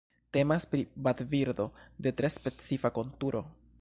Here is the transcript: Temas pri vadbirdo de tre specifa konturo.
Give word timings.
Temas 0.35 0.63
pri 0.71 0.85
vadbirdo 1.07 1.67
de 2.07 2.15
tre 2.23 2.33
specifa 2.39 2.93
konturo. 2.97 3.45